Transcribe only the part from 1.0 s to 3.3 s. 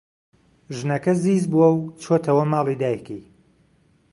زیز بووە و چۆتەوە ماڵی دایکی.